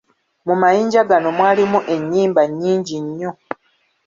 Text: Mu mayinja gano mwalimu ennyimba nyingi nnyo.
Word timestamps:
Mu 0.47 0.53
mayinja 0.61 1.01
gano 1.09 1.29
mwalimu 1.37 1.79
ennyimba 1.95 2.41
nyingi 2.59 2.95
nnyo. 3.05 3.31